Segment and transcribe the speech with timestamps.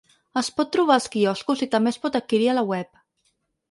[0.41, 3.03] Es pot trobar als quioscs i també es pot adquirir a la web.